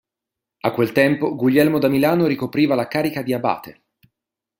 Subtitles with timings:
[0.61, 3.83] A quel tempo, Guglielmo da Milano ricopriva la carica di abate.